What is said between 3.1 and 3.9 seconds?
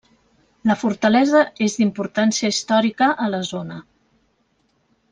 a la zona.